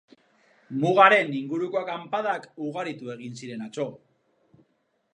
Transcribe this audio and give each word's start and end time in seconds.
Mugaren 0.83 1.29
inguruko 1.41 1.79
akanpadak 1.83 2.49
ugaritu 2.71 3.15
egin 3.19 3.39
ziren 3.45 3.65
atzo. 3.71 3.91